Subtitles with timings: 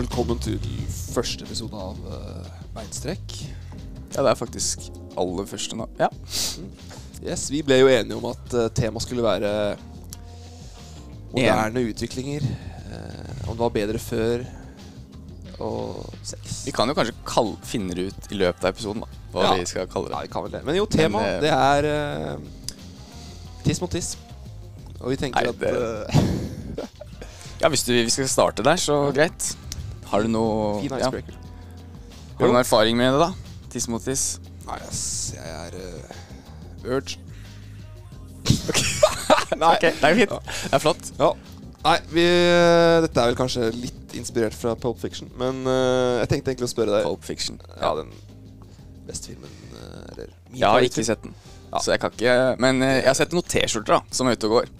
[0.00, 0.56] Velkommen til
[1.12, 3.34] første episode av uh, Beinstrekk.
[4.14, 4.86] Ja, det er faktisk
[5.20, 5.84] aller første nå.
[5.98, 6.08] Ja.
[7.20, 9.50] Yes, Vi ble jo enige om at uh, temaet skulle være
[11.34, 12.48] moderne utviklinger.
[12.88, 14.48] Uh, om det var bedre før
[15.60, 16.62] og sex.
[16.64, 19.22] Vi kan jo kanskje finne det ut i løpet av episoden, da.
[19.34, 19.54] Hva Ja.
[19.60, 20.16] vi skal kalle det.
[20.16, 20.64] Ja, vi kan vel det.
[20.64, 22.36] Men jo, temaet det er uh,
[23.68, 24.14] tiss mot tiss.
[25.02, 26.88] Og vi tenker Nei, at uh,
[27.60, 29.58] Ja, hvis du, vi skal starte der, så greit.
[30.10, 31.10] Har du noe Fin ja.
[31.10, 33.30] Har du noen erfaring med det, da?
[33.70, 34.40] Tiss mot tiss?
[34.66, 35.02] Nei, ass.
[35.36, 37.20] Jeg er uh, urge.
[39.60, 40.34] Nei, ok, det er fint.
[40.40, 41.12] Det er flott.
[41.20, 41.30] Ja.
[41.80, 46.32] Nei, vi, eh, dette er vel kanskje litt inspirert fra Pulp Fiction, men uh, jeg
[46.34, 47.60] tenkte egentlig å spørre deg Pulp Fiction.
[47.80, 48.10] Ja, den
[49.08, 49.54] beste filmen
[50.12, 51.32] Eller Jeg har ikke sett den.
[51.70, 51.80] Ja.
[51.80, 54.58] Så jeg kan ikke Men jeg har sett noen T-skjorter da som er ute og
[54.58, 54.72] går.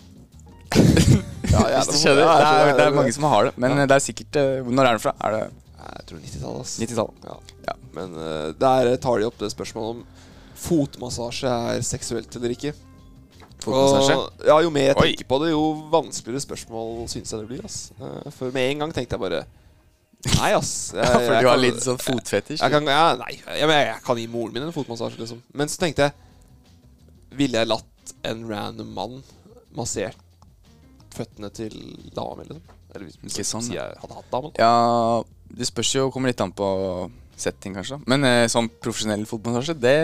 [1.51, 2.27] Ja, ja, Hvis du det- skjønner.
[2.27, 3.53] Det er, det er mange som har det.
[3.59, 3.83] Men Ja.
[3.83, 5.13] eh, det er sikkert eh, Når er den fra?
[5.21, 5.43] Er det
[5.81, 6.61] Jeg tror 90-tallet.
[6.61, 6.75] ass.
[6.79, 7.25] 90-tallet?
[7.25, 7.37] Ja.
[7.67, 7.75] Ja.
[7.97, 10.05] Men eh, der tar de opp det spørsmålet om
[10.61, 12.75] fotmassasje er seksuelt eller ikke.
[13.65, 14.17] Fotmassasje?
[14.17, 15.07] Og, ja, jo mer jeg Oi.
[15.11, 15.63] tenker på det, jo
[15.93, 17.65] vanskeligere spørsmål syns jeg det blir.
[17.67, 17.79] ass.
[18.37, 19.43] For med en gang tenkte jeg bare
[20.37, 20.93] Nei, ass.
[20.95, 22.61] Jeg, Ja, for jeg du har kan- litt sånn fotfetisj.
[22.61, 25.41] Jeg kan, ja, nei, jeg, jeg kan gi moren min en fotmassasje, liksom.
[25.57, 26.13] Men så tenkte jeg
[27.41, 29.23] Ville jeg latt en random mann
[29.73, 30.20] massert
[31.15, 31.75] føttene til
[32.15, 32.77] dama mi, liksom?
[32.95, 34.51] Eller hvis, Ikke sånn, si jeg hadde hatt dama.
[34.59, 34.73] Ja,
[35.61, 36.69] det spørs jo, kommer litt an på
[37.41, 38.01] setting, kanskje.
[38.11, 39.99] Men eh, sånn profesjonell fotmassasje, det,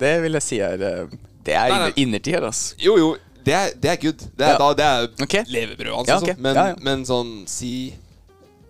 [0.00, 1.14] det vil jeg si er eh,
[1.46, 2.48] Det er innertid inner, innertier.
[2.82, 3.08] Jo, jo,
[3.46, 4.26] det er, det er good.
[4.36, 4.58] Det er, Ja.
[4.58, 5.44] da, det er okay.
[5.46, 6.34] levebrød hans, Ja, okay.
[6.34, 6.42] ok.
[6.42, 7.72] Men, Ja, men sånn si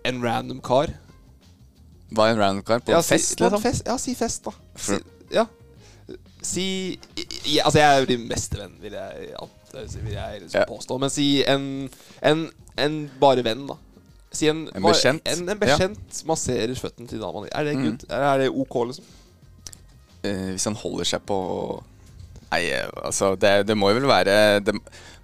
[0.07, 0.93] en random kar
[2.13, 2.79] Hva er en random car?
[2.85, 3.61] På en fest, si, liksom?
[3.63, 4.53] Fest, ja, si fest, da.
[4.79, 4.99] Si,
[5.33, 5.47] ja.
[6.45, 6.67] Si
[7.47, 9.47] ja, Altså, jeg er jo din beste venn, vil jeg, ja,
[10.03, 10.97] vil jeg liksom påstå.
[11.01, 11.67] Men si en,
[12.21, 12.45] en,
[12.77, 13.77] en bare venn, da.
[14.35, 15.23] Si en, En bekjent.
[15.31, 17.51] En, en bekjent masserer føttene til dama di.
[17.55, 17.83] Er det Mm.
[17.87, 18.07] good?
[18.09, 19.05] Er, er det ok, liksom?
[20.23, 21.37] Eh, hvis han holder seg på
[22.51, 24.73] Nei, eh, altså Det, det må jo vel være det,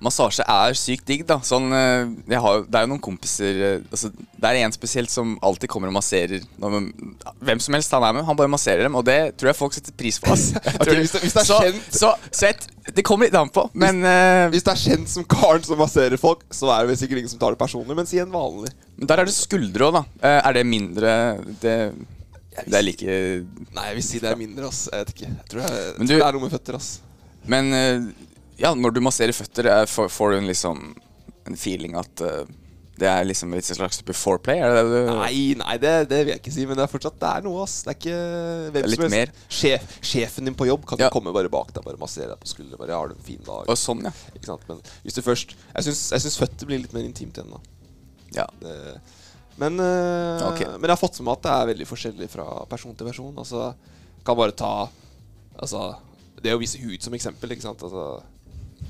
[0.03, 1.37] Massasje er sykt digg, da.
[1.47, 5.09] Sånn, eh, jeg har, det er jo noen kompiser eh, altså, Det er en spesielt
[5.13, 6.89] som alltid kommer og masserer man,
[7.39, 8.97] Hvem som helst han er med, han bare masserer dem.
[8.99, 10.33] Og det tror jeg folk setter pris på.
[10.35, 10.49] Ass.
[10.81, 12.67] okay, hvis det- hvis det er så, kjent- så, så et,
[12.99, 16.19] Det kommer litt an på, men eh, Hvis det er kjent som karen som masserer
[16.19, 17.95] folk, så er det vel sikkert ingen som tar det personlig.
[17.95, 18.73] Men si en vanlig.
[18.99, 20.03] Men der er det skuldre òg, da.
[20.43, 21.13] Er det mindre
[21.63, 21.77] Det,
[22.67, 24.83] det er like Nei, jeg vil si det er mindre, ass.
[24.91, 25.31] Jeg vet ikke.
[25.31, 26.91] Jeg tror, jeg, jeg tror du- det er noe med føtter, ass.
[27.49, 28.05] Men eh,
[28.63, 30.83] ja, når du masserer føtter, eh, får, du en liksom
[31.43, 32.45] En feeling at uh,
[32.93, 34.59] det er liksom et slags type foreplay?
[34.61, 36.91] Er det det du Nei, nei, det, det vil jeg ikke si, men det er
[36.91, 37.79] fortsatt Det er noe, ass.
[37.83, 39.15] Det er ikke hvem Det er som helst.
[39.15, 39.33] mer.
[39.57, 41.09] Sjef, sjefen din på jobb kan Ja.
[41.09, 42.79] ikke komme bare bak deg bare massere deg på skulderen.
[42.83, 43.65] Bare, har du en fin dag?
[43.65, 44.13] Og sånn, ja.
[44.37, 44.67] Ikke sant?
[44.69, 47.59] Men hvis du først Jeg syns, føtter blir litt mer intimt igjen, da.
[48.37, 48.47] ja.
[48.61, 48.77] Det,
[49.61, 50.65] men, eh, okay.
[50.77, 53.33] men jeg har fått med meg at det er veldig forskjellig fra person til person.
[53.37, 53.73] Altså,
[54.25, 54.73] kan bare ta
[55.53, 55.91] Altså,
[56.41, 57.83] det å vise hud som eksempel, ikke sant.
[57.85, 58.23] Altså,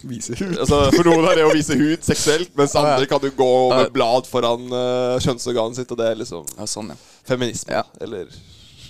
[0.03, 0.57] Vise hud.
[0.59, 3.93] altså, for noen er det å vise hud seksuelt, mens andre kan du gå med
[3.95, 6.97] blad foran uh, kjønnsorganet sitt, og det er liksom Ja, sånn, ja.
[7.29, 7.77] feminisme.
[7.77, 7.83] Ja.
[8.03, 8.27] Eller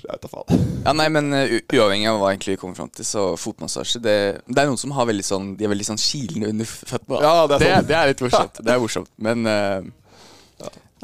[0.03, 0.63] jeg vet da faen.
[0.83, 4.15] ja nei, men uh, uavhengig av hva egentlig vi kommer fram til, så fotmassasje det,
[4.49, 7.21] det er noen som har veldig sånn De er veldig sånn kilende under føttene.
[7.23, 7.87] Ja, det er det, sånn.
[7.91, 8.59] det er litt morsomt.
[8.65, 9.13] Det er morsomt.
[9.29, 9.87] Men eh,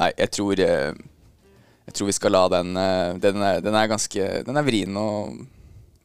[0.00, 2.70] Nei, jeg tror Jeg tror vi skal la den
[3.20, 5.40] Den er, den er ganske Den er vrien og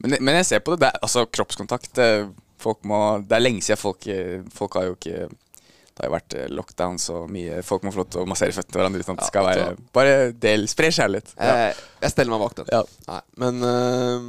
[0.05, 0.81] men, men jeg ser på det.
[0.83, 2.07] det er, altså, kroppskontakt det,
[2.89, 5.27] må Det er lenge siden folk eh, Folk har jo ikke
[5.95, 8.51] det har jo vært eh, lockdown så mye Folk må få lov til å massere
[8.51, 11.31] føttene hverandre uten at det skal være Bare del, spre kjærlighet.
[11.37, 11.53] Ja.
[11.61, 12.67] Jeg, jeg steller meg bak den.
[12.73, 12.81] Ja.
[13.07, 14.27] Nei, men eh,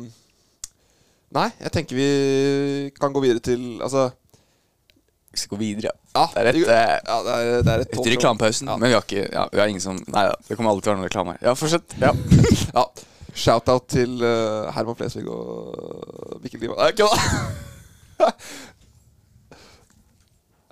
[1.36, 2.06] Nei, jeg tenker vi
[3.00, 4.06] kan gå videre til Altså
[5.34, 5.96] Vi skal gå videre.
[6.14, 8.70] Ja, Det er et, eh, ja, det er, det er et Etter reklamepausen.
[8.70, 10.92] Men vi har ikke ja, Vi har ingen som Nei da, det kommer alltid til
[10.92, 11.44] å være noen reklame her.
[11.50, 11.98] Ja, fortsett.
[11.98, 12.14] Ja.
[12.76, 12.86] Ja.
[13.36, 16.78] Shout-out til uh, Herman Flesvig og Mikkel Diva.
[16.78, 17.72] Nei, kødda!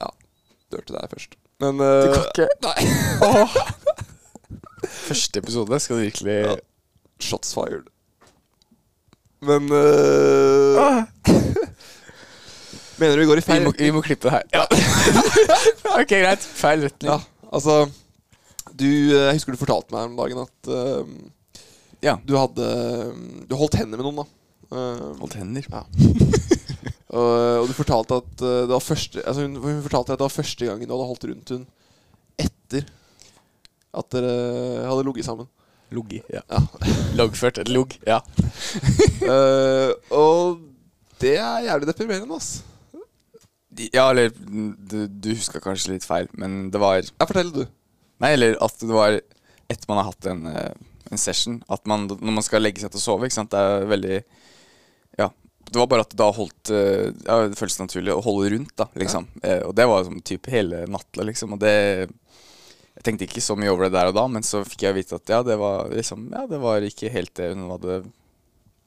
[0.02, 0.08] ja.
[0.73, 1.35] Dørte deg først.
[1.62, 2.79] Men uh, Du kan ikke Nei.
[3.31, 3.58] Åh.
[5.08, 6.55] Første episode skal du virkelig Ja.
[7.23, 7.87] Shots fired.
[9.44, 11.05] Men uh,
[12.99, 14.44] Mener du vi går i vi, feil må, vi må klippe det her.
[14.55, 14.64] Ja.
[15.99, 16.43] ok, greit.
[16.46, 17.11] Feil retning.
[17.11, 17.19] Ja,
[17.50, 17.75] altså
[18.70, 21.02] Du eh, Jeg husker du fortalte meg om dagen at uh,
[22.05, 22.17] Ja.
[22.23, 22.67] du hadde
[23.50, 24.26] Du holdt hender med noen, da.
[24.75, 25.67] Uh, Holdt hender.
[25.70, 25.82] Ja.
[27.15, 27.31] Og,
[27.63, 30.35] og du fortalte at eh, det var første altså hun, hun fortalte at det var
[30.35, 31.67] første gangen du hadde holdt rundt hun
[32.45, 32.87] etter
[33.95, 34.31] at dere
[34.89, 35.47] hadde ligget sammen.
[35.95, 36.41] Ligget, Ja.
[36.51, 36.61] Ja.
[37.19, 37.61] Loggført.
[37.63, 37.95] Et logg.
[38.07, 38.19] Ja.
[39.23, 40.65] uh, og
[41.23, 42.65] det er jævlig deprimerende, ass.
[43.95, 47.63] ja, eller du, du huska kanskje litt feil, men det var Ja, fortell, du.
[48.23, 49.21] Nei, eller at det var
[49.71, 50.73] etter man har hatt en, eh,
[51.11, 51.61] en session.
[51.71, 53.55] At man, når man skal legge seg til å sove, ikke sant.
[53.55, 54.19] Det er veldig.
[55.71, 58.75] Det var bare at det da holdt eh, Ja, det føltes naturlig å holde rundt,
[58.79, 59.27] da, liksom.
[59.43, 61.57] Eh, og det var sånn type hele natta, liksom.
[61.57, 61.75] Og det
[62.95, 65.17] Jeg tenkte ikke så mye over det der og da, men så fikk jeg vite
[65.19, 68.03] at ja, det var liksom Ja, det var ikke helt det hun hadde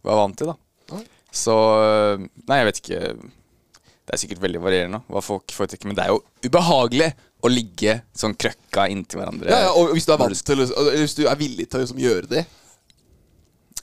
[0.08, 0.56] var vant til, da.
[0.94, 1.02] Ja.
[1.36, 3.00] Så eh, Nei, jeg vet ikke.
[4.08, 7.10] Det er sikkert veldig varierende hva folk foretrekker, men det er jo ubehagelig
[7.44, 9.50] å ligge sånn krøkka inntil hverandre.
[9.52, 12.00] Ja, ja, og hvis du er vant til Hvis du er villig til å liksom,
[12.02, 12.46] gjøre det,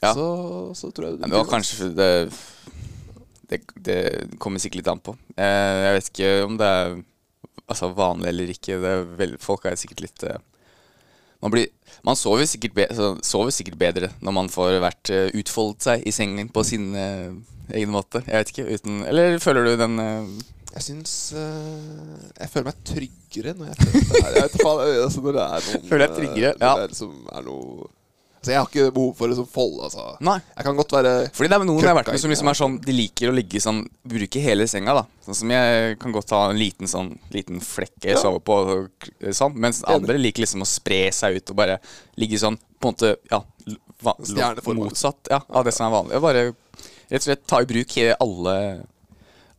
[0.01, 0.11] Ja.
[0.17, 0.25] så,
[0.75, 2.09] så tror jeg Ja, det var kanskje det,
[3.49, 3.99] det Det
[4.39, 5.15] kommer sikkert litt an på.
[5.37, 6.97] Eh, jeg vet ikke om det er
[7.67, 8.79] altså, vanlig eller ikke.
[8.81, 10.41] Det er vel, folk er sikkert litt eh,
[11.43, 11.67] Man, blir,
[12.07, 12.87] man sover, sikkert be,
[13.21, 17.91] sover sikkert bedre når man får vært eh, utfoldet seg i sengen på sin egen
[17.93, 18.23] måte.
[18.25, 18.67] Jeg vet ikke.
[18.77, 19.97] Uten, eller føler du den
[20.75, 24.31] Jeg syns uh, Jeg føler meg tryggere når jeg føler det her.
[24.35, 26.73] Jeg vet faen, altså, når det er noen Føler deg tryggere, eh, når ja.
[26.73, 27.93] det er liksom er noe
[28.45, 29.77] Altså, jeg har ikke behov for liksom fold.
[29.87, 30.03] altså.
[30.21, 30.35] Nei.
[30.53, 32.57] Jeg kan godt være Fordi det er noen jeg har vært med som liksom er
[32.59, 35.03] sånn De liker å ligge sånn Bruke hele senga, da.
[35.25, 38.21] Sånn som jeg kan godt ha en liten sånn Liten flekk jeg Ja.
[38.21, 38.57] sover på,
[39.33, 39.55] sånn.
[39.57, 41.79] Mens andre liker liksom å spre seg ut og bare
[42.21, 43.41] ligge sånn på en måte Ja,
[44.77, 46.19] motsatt ja, av det som er vanlig.
[46.19, 48.57] Og bare rett og slett ta i bruk alle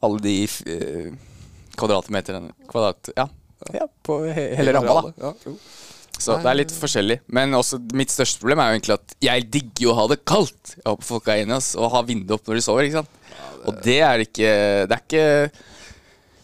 [0.06, 1.10] Alle de eh,
[1.74, 3.10] kvadratmeterne Kvadrat...
[3.16, 3.26] Ja.
[3.74, 5.12] ja på he hele ramma, da.
[5.18, 5.56] Ja, jo.
[6.18, 7.18] Så det er litt forskjellig.
[7.36, 10.20] Men også mitt største problem er jo egentlig at jeg digger jo å ha det
[10.28, 10.74] kaldt.
[10.78, 11.62] Jeg håper folk er enige.
[11.80, 12.88] Og ha vinduet opp når de sover.
[12.88, 13.22] ikke sant?
[13.66, 14.50] Og det er ikke
[14.86, 15.26] Det er ikke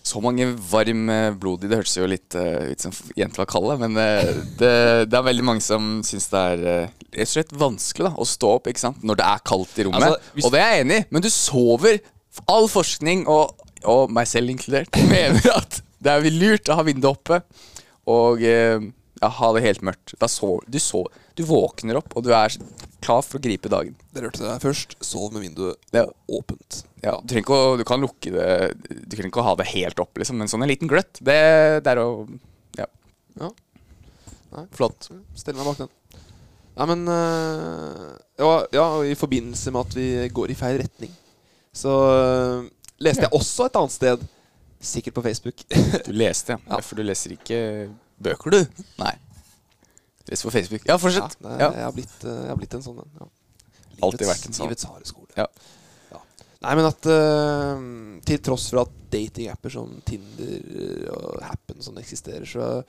[0.03, 1.77] så mange varm eh, blod i det.
[1.79, 4.73] hørtes jo litt uh, ut som jenter var kalde, men eh, det,
[5.07, 8.27] det er veldig mange som syns det er eh, rett og slett vanskelig da, å
[8.27, 9.05] stå opp ikke sant?
[9.07, 10.03] når det er kaldt i rommet.
[10.09, 12.01] Altså, hvis- Og det er jeg enig i, men du sover.
[12.51, 13.55] All forskning, og,
[13.87, 17.39] og meg selv inkludert, mener at det er lurt å ha vinduet oppe.
[18.11, 18.83] Og eh,
[19.23, 20.15] ja, ha det helt mørkt.
[20.29, 22.55] Sover du, sover, du våkner opp, og du er
[23.03, 23.95] klar for å gripe dagen.
[24.15, 24.97] Det rørte deg først.
[25.03, 26.05] Sov med vinduet Ja.
[26.31, 26.83] åpent.
[27.03, 28.49] Ja, du, å, du kan lukke det
[28.87, 31.39] Du trenger ikke å ha det helt opp, liksom, men sånn en liten gløtt, det,
[31.83, 32.27] det er å
[32.79, 32.87] Ja.
[33.41, 33.49] Ja.
[34.53, 34.67] Nei.
[34.77, 35.09] Flott.
[35.39, 35.91] Stell meg bak den.
[36.77, 41.11] Ja, men øh, ja, ja, i forbindelse med at vi går i feil retning,
[41.77, 42.71] så øh,
[43.05, 44.23] leste jeg også et annet sted,
[44.83, 45.61] sikkert på Facebook
[46.07, 46.63] Du leste, ja.
[46.73, 46.81] Ja.
[46.83, 47.59] For du leser ikke
[48.25, 48.83] bøker, du?
[49.01, 49.13] Nei.
[50.29, 50.83] Leser på Facebook.
[50.87, 51.37] Ja, Ja, fortsett.
[51.41, 51.71] det, Ja.
[51.73, 53.15] Jeg, har blitt, øh, jeg har blitt en sånn en.
[53.21, 53.29] Ja.
[54.03, 54.67] Alltid vært en sånn.
[54.67, 55.31] Livets harde skole.
[55.37, 55.47] Ja.
[56.13, 56.21] Ja.
[56.63, 61.99] Nei, men at uh, til tross for at datingapper som Tinder øh, og Happen som
[62.01, 62.83] eksisterer, så,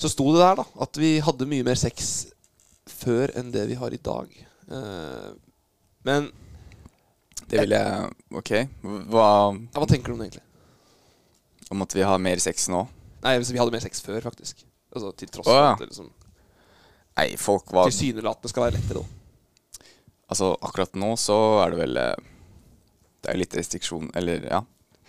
[0.00, 2.30] så sto det der da at vi hadde mye mer sex
[2.90, 4.30] før enn det vi har i dag.
[4.70, 5.34] Uh,
[6.06, 6.30] men
[7.50, 8.52] Det vil jeg Ok.
[9.10, 10.46] Hva ja, hva tenker du om det egentlig?
[11.70, 12.80] om at vi har mer sex nå?
[13.24, 14.64] Nei, vi hadde mer sex før, faktisk.
[14.94, 15.70] Altså til tross Å, for ja.
[15.74, 16.10] at det liksom
[17.20, 19.86] Nei, folk var tilsynelatende skal være lettere, da.
[20.30, 22.28] Altså, akkurat nå så er det vel eh,
[23.20, 24.60] Det er litt restriksjon Eller, ja.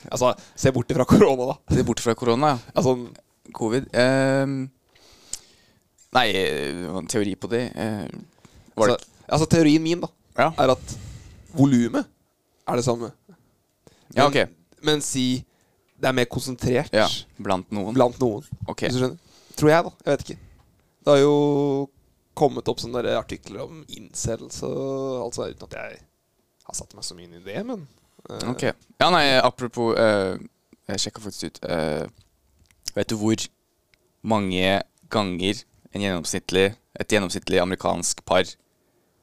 [0.09, 1.75] Altså, se bort ifra korona, da.
[1.77, 2.61] Se bort fra korona, ja.
[2.77, 2.97] Altså,
[3.57, 3.87] Covid.
[3.97, 4.57] Ehm,
[6.15, 8.05] nei, eh, teori på det eh,
[8.77, 10.09] Var det altså, altså teorien min, da,
[10.39, 10.49] Ja.
[10.63, 10.97] er at
[11.57, 12.07] volumet
[12.71, 13.09] er det samme.
[14.15, 14.37] Ja, ok.
[14.87, 15.43] Men si
[16.01, 17.93] det er mer konsentrert Ja, blant noen.
[17.93, 18.81] blant noen, Ok.
[18.87, 19.17] hvis du skjønner.
[19.59, 19.91] Tror jeg, da.
[20.05, 20.39] Jeg vet ikke.
[21.01, 21.35] Det har jo
[22.37, 25.99] kommet opp sånne der artikler om incels og alt sånt, uten at jeg
[26.65, 27.87] har satt meg så mye inn i det, men
[28.29, 28.49] uh.
[28.51, 28.63] Ok.
[29.01, 30.37] Ja, nei, apropos uh,
[30.89, 31.59] Jeg sjekka faktisk ut.
[31.69, 32.07] uh,
[32.95, 33.45] vet du hvor
[34.23, 34.81] mange
[35.11, 38.43] ganger en gjennomsnittlig, et gjennomsnittlig amerikansk par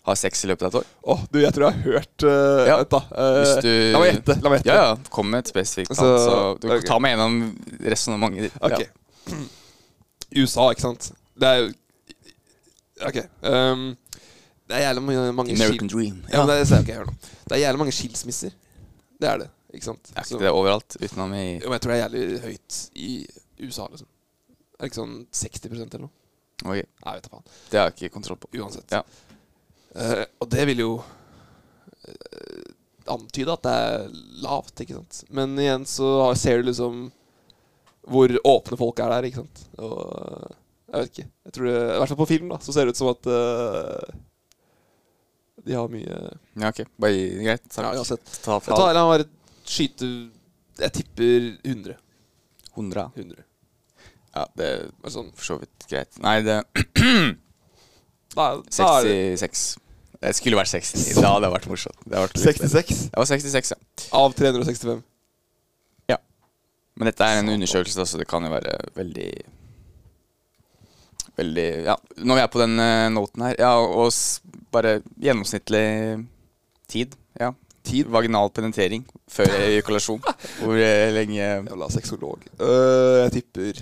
[0.09, 0.88] har sex i løpet av et år?
[1.12, 3.00] Åh, du, jeg tror jeg har hørt uh, Ja, Vent, da.
[3.12, 4.37] Uh, Hvis du La meg gjette.
[4.43, 4.73] La meg gjette.
[4.75, 5.11] Ja, ja.
[5.15, 6.87] Kom med et spesifikt tall, Så- så, du okay.
[6.88, 7.38] ta meg gjennom
[7.93, 8.59] resonnementet ditt.
[8.65, 8.81] Ok.
[8.83, 9.41] Ja.
[10.43, 11.11] USA, ikke sant?
[11.38, 11.69] Det er jo
[13.09, 13.19] Ok.
[13.47, 13.85] Um,
[14.69, 16.17] det er jævlig mange, American dream.
[16.33, 17.12] Ja, det er, nå.
[17.47, 18.50] Det er jævlig mange skilsmisser.
[19.21, 20.11] Det er det, ikke sant?
[20.17, 23.27] Er Så- ikke det overalt utenom i Jo, jeg tror det er jævlig høyt i
[23.62, 24.07] USA, liksom.
[24.79, 26.11] Er det ikke sånn 60% eller noe?
[26.65, 27.45] Ok, Nei, vet da faen.
[27.71, 28.49] Det har jeg ikke kontroll på.
[28.59, 28.91] Uansett.
[28.91, 29.03] Ja.
[29.99, 30.93] Eh, og det vil jo
[32.07, 32.69] eh,
[33.11, 35.23] antyde at det er lavt, ikke sant.
[35.35, 37.09] Men igjen så ser du liksom
[38.09, 39.64] hvor åpne folk er der, ikke sant.
[39.83, 40.57] Og eh,
[40.88, 41.28] jeg vet ikke.
[41.49, 43.26] Jeg tror det, I hvert fall på film da så ser det ut som at
[43.28, 44.12] uh,
[45.67, 46.14] de har mye
[46.57, 46.81] Ja, ok.
[46.97, 47.67] Bare greit.
[47.76, 48.31] Ja, uansett.
[48.40, 49.26] Ta Jeg tar eller la bare
[49.69, 50.09] skyte
[50.81, 51.99] Jeg tipper 100.
[52.73, 53.05] 100.
[53.21, 53.45] 100.
[54.38, 56.17] Ja, det er sånn for så vidt greit.
[56.25, 56.62] Nei, det
[58.38, 59.67] Da, da det 66.
[60.19, 61.21] Det skulle vært 69.
[61.21, 62.01] Da hadde det vært morsomt.
[62.03, 63.79] Det, vært litt 66 det var 66, ja.
[64.19, 65.05] av 365.
[66.11, 66.19] Ja.
[66.99, 69.31] Men dette er en undersøkelse, så det kan jo være veldig
[71.39, 74.11] veldig Ja, når vi er på den uh, noten her Ja, og
[74.75, 75.87] bare gjennomsnittlig
[76.91, 77.15] tid.
[77.39, 77.53] Ja.
[77.87, 78.11] Tid?
[78.13, 80.21] Vaginal penetrering før ejakulasjon.
[80.61, 82.43] Hvor eh, lenge Jævla sexolog.
[82.59, 83.81] Øh, jeg tipper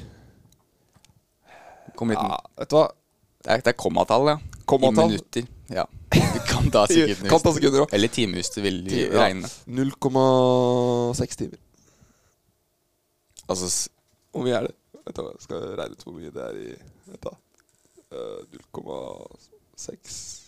[1.96, 2.86] Kom litt Ja, vet du hva?
[3.40, 4.62] Det er, det er kommatall, ja.
[4.68, 5.14] Kommatall.
[5.14, 5.46] I minutter.
[5.72, 5.84] Ja.
[6.14, 7.28] Du kan ta sekunder.
[7.30, 7.94] Kan ta sekunder også.
[7.96, 9.08] Eller time hvis du vil Ja.
[9.24, 9.48] regne.
[9.66, 11.58] 0,6 timer.
[13.48, 13.88] Altså
[14.32, 14.74] Hvor mye er det?
[15.06, 16.72] Vent da, jeg skal regne ut hvor mye det er i
[17.06, 17.34] Vent da.
[18.12, 20.42] Øh, 0,6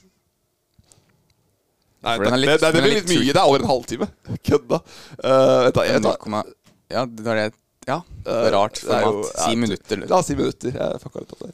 [1.98, 3.24] Nei, det, er litt- det, det er blir litt mye.
[3.26, 4.06] Det er over en halvtime.
[4.46, 4.78] Kødda.
[5.18, 6.54] Uh, vet 0,
[6.94, 7.48] ja, det var det
[7.88, 9.40] Ja, det er rart Det er jo- format.
[9.42, 10.04] Si minutter.
[10.08, 10.70] Ja, si minutter.
[10.78, 11.52] Jeg fucka litt opp der.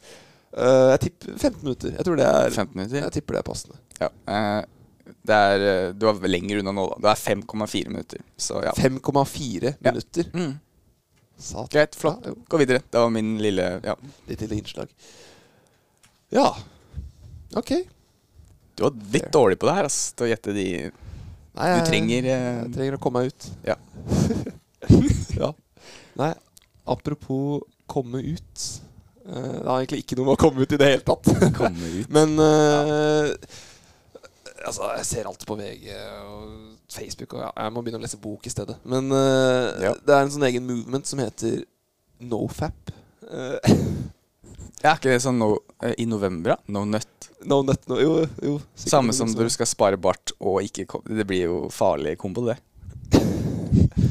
[0.55, 1.95] Eh, jeg tipper 15 minutter.
[1.99, 3.01] Jeg tror det er 15 minutter.
[3.03, 3.79] Jeg tipper det er passende.
[4.01, 4.09] Ja.
[4.31, 4.61] eh,
[5.25, 7.01] det er eh, Du er lenger unna nå, da.
[7.05, 8.23] Det er 5,4 minutter.
[8.39, 8.73] Så ja.
[8.79, 9.91] 5,4 Ja.
[9.91, 10.31] minutter.
[10.35, 10.55] Mm.
[11.37, 11.69] Satan.
[11.73, 12.27] Greit, flott.
[12.29, 12.35] Ja.
[12.49, 12.83] Gå videre.
[12.91, 13.97] Det var min lille Ja.
[14.29, 14.89] Ditt lille innslag.
[16.31, 16.49] Ja.
[17.59, 17.73] Ok.
[18.75, 20.13] Du var litt dårlig på det her, ass.
[20.15, 20.69] Til å gjette de
[21.55, 23.51] Nei, Du trenger eh, jeg trenger å komme meg ut.
[23.67, 23.77] Ja.
[25.41, 25.53] ja.
[26.19, 26.33] Nei,
[26.91, 28.65] apropos komme ut.
[29.25, 31.31] Eh, det har egentlig ikke noe med å komme ut i det hele tatt.
[31.57, 32.11] komme ut.
[32.17, 33.33] Men eh,
[34.65, 35.91] Altså, jeg ser alltid på VG
[36.25, 36.53] og
[36.95, 38.79] Facebook, og ja, jeg må begynne å lese bok i stedet.
[38.89, 39.91] Men eh, Ja.
[40.01, 41.65] det er en sånn egen movement som heter
[42.25, 42.93] nofap.
[44.85, 45.51] Er ikke det sånn no,
[45.97, 46.73] i november, da?
[46.73, 47.29] No nut.
[47.49, 48.15] no nut, no, jo,
[48.45, 48.55] jo.
[48.77, 52.57] Samme som når du skal spare bart og ikke Det blir jo farlig kombo, det.
[53.13, 53.21] det.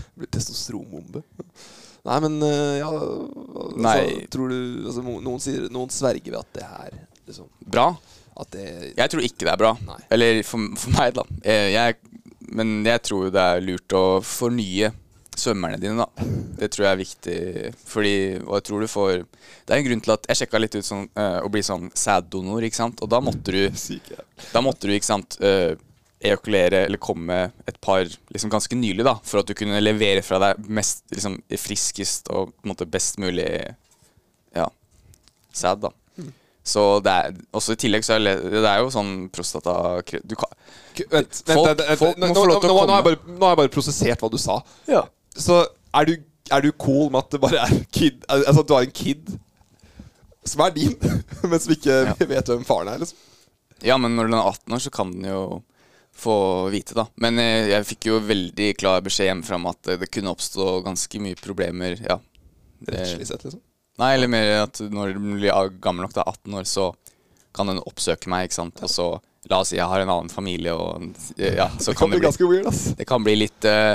[0.17, 1.22] Blir testosteronbombe.
[2.03, 4.25] Nei, men eh, ja altså, Nei.
[4.31, 4.57] Tror du
[4.89, 6.98] altså, Noen, sier, noen sverger ved at det her
[7.29, 7.93] liksom, Bra.
[8.51, 8.65] Det
[8.98, 9.72] Jeg tror ikke det er bra.
[9.88, 10.00] Nei.
[10.12, 11.24] Eller for, for meg, da.
[11.45, 12.00] Eh, Jeg,
[12.53, 14.91] men jeg tror det er lurt å fornye
[15.38, 16.25] svømmerne dine, da.
[16.60, 17.38] Det tror jeg er viktig.
[17.89, 20.75] Fordi, og jeg tror du får Det er en grunn til at Jeg sjekka litt
[20.77, 23.01] ut sånn eh, å bli sånn sæddonor, ikke sant.
[23.05, 23.63] Og da måtte du.
[24.53, 25.74] Da måtte du, ikke sant, eh,
[26.24, 30.39] ejakulere eller komme et par liksom ganske nylig, da, for at du kunne levere fra
[30.42, 33.50] deg mest liksom friskest og på en måte best mulig
[34.56, 34.70] ja,
[35.53, 35.92] sæd, da.
[36.63, 39.74] Så det er også i tillegg så er det, det er jo sånn prostata
[40.24, 40.53] Du kan
[41.12, 43.10] Vent, Folk- folk nå, må få lov til å nå, nå, har jeg komme.
[43.10, 44.56] bare, nå har jeg bare prosessert hva du sa.
[44.88, 45.01] Ja.
[45.36, 45.58] Så
[46.00, 46.13] er du,
[46.53, 49.34] er du cool med at det bare er kid Altså at du har en kid
[50.48, 50.96] som er din,
[51.50, 52.15] men som ikke Ja.
[52.32, 53.20] vet hvem faren er, liksom?
[53.84, 55.44] Ja, men når den er 18 år, så kan den jo
[56.15, 57.08] få vite, da.
[57.22, 60.67] Men eh, jeg fikk jo veldig klar beskjed hjemmefra om at eh, det kunne oppstå
[60.86, 61.98] ganske mye problemer.
[62.03, 62.20] Ja.
[62.88, 63.63] Rettslig sett, liksom.
[64.01, 66.88] Nei, eller mer at når du blir gammel nok, da, 18 år, så
[67.53, 68.82] kan den oppsøke meg, ikke sant.
[68.82, 69.08] Og så,
[69.51, 72.22] la oss si jeg har en annen familie, og ja, så Det kan kan det
[72.22, 72.82] bli ganske weird, ass.
[72.98, 73.93] Det kan bli litt uh,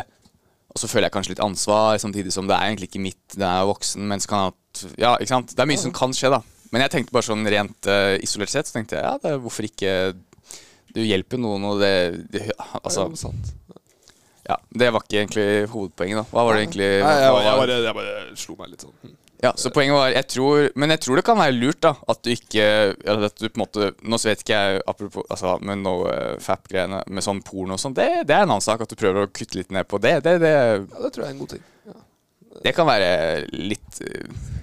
[0.70, 3.48] Og så føler jeg kanskje litt ansvar, samtidig som det er egentlig ikke mitt, det
[3.48, 5.56] er voksen, men så kan at Ja, ikke sant.
[5.56, 6.42] Det er mye som kan skje, da.
[6.70, 9.66] Men jeg tenkte bare sånn rent uh, isolert sett, så tenkte jeg ja, det hvorfor
[9.66, 9.92] ikke
[10.98, 11.92] Du hjelper noen, og det,
[12.34, 12.48] det
[12.82, 13.54] Altså, Det sant.
[14.48, 14.58] ja.
[14.82, 16.26] Det var ikke egentlig hovedpoenget, da.
[16.34, 18.98] Hva var det egentlig Nei, jeg, jeg, bare, jeg bare slo meg litt sånn.
[19.06, 19.16] hm.
[19.38, 21.92] Ja, så poenget var jeg tror, Men jeg tror det kan være lurt, da.
[22.10, 22.64] At du ikke
[23.04, 25.92] eller At du på en måte Nå så vet ikke jeg apropos altså, med no
[26.08, 28.82] uh, fap-greiene, med sånn porno og sånn, det, det er en annen sak.
[28.82, 30.16] At du prøver å kutte litt ned på det.
[30.26, 31.62] Det, det, Ja, det tror jeg er en god ting.
[31.86, 31.94] Ja.
[32.64, 33.08] Det kan være
[33.52, 34.00] litt,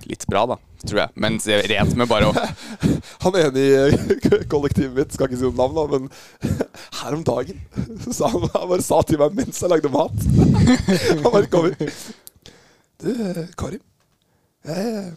[0.10, 0.58] litt bra, da.
[0.86, 1.14] Tror jeg.
[1.18, 2.34] Men er rent med bare å
[3.26, 3.70] Han ene i
[4.52, 6.10] kollektivet mitt, skal ikke si noe navn, da, men
[7.02, 7.62] her om dagen
[8.06, 11.74] så han, han bare sa til meg mens jeg lagde mat Han bare kommer
[13.02, 13.10] Du,
[13.60, 13.82] Karim.
[14.66, 15.14] Jeg,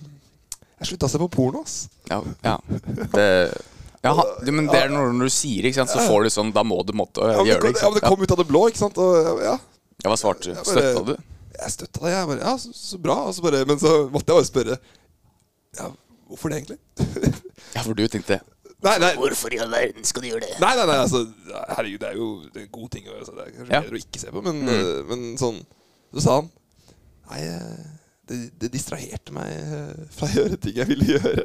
[0.80, 1.76] jeg slutta å se på porno, ass.
[2.10, 2.18] Ja.
[2.44, 2.56] ja,
[3.14, 3.26] det,
[4.04, 4.14] ja
[4.50, 6.80] men det er når, når du sier ikke sant, så får du sånn Da må
[6.86, 7.74] du måtte Ja, gjøre det.
[7.76, 7.84] Ikke sant?
[7.84, 9.00] ja, men det kom ut av det blå, ikke sant?
[9.02, 9.56] Og ja,
[10.04, 10.60] Ja, Hva svarte du?
[10.64, 11.16] Støtta du?
[11.62, 12.12] Jeg støtta deg.
[12.14, 13.16] Jeg bare Ja, så, så bra.
[13.32, 14.78] Så bare, men så måtte jeg bare spørre
[15.78, 15.88] Ja,
[16.28, 16.78] hvorfor det, egentlig?
[17.74, 18.40] Ja, for du tenkte
[18.84, 20.54] Nei, nei, Hvorfor i all verden skal du gjøre det?
[20.62, 21.24] Nei, nei, nei, altså
[21.74, 23.26] Herregud, det er jo det er en god ting å gjøre.
[23.26, 23.80] Så det er kanskje Ja.
[23.82, 24.68] bedre å ikke se på, men, Mm.
[24.74, 25.58] eh, men sånn
[26.14, 26.50] Så sa han
[27.28, 27.86] Nei, eh,
[28.30, 31.44] det, det distraherte meg eh, fra å gjøre ting jeg ville gjøre.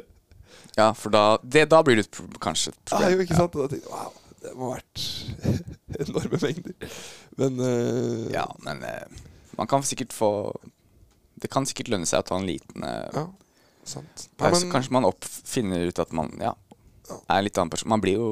[0.78, 2.06] Ja, for da, det, da blir det
[2.42, 3.12] kanskje et Ja, problem.
[3.18, 3.54] jo, ikke sant?
[3.56, 4.12] Og da tenkte jeg wow,
[4.44, 5.04] det må ha vært
[6.06, 6.96] enorme mengder.
[7.40, 9.20] Men uh, Ja, men eh,
[9.58, 10.30] man kan sikkert få
[11.40, 13.24] Det kan sikkert lønne seg å ta en liten eh, ja,
[13.84, 14.26] sant.
[14.28, 14.62] Ja, pause.
[14.62, 16.54] men, Kanskje man opp, finner ut at man ja,
[17.10, 17.90] er en litt annen person.
[17.92, 18.28] Man blir jo